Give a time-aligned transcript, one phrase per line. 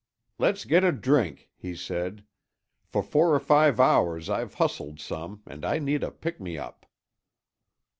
[0.39, 2.23] "Let's get a drink," he said.
[2.87, 6.87] "For four or five hours I've hustled some and I need a pick me up."